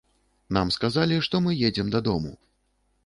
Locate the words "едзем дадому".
1.69-2.31